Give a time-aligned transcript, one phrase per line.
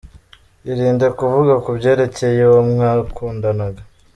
[0.71, 3.81] Irinde kuvuga ku byerekeye uwo mwakundanaga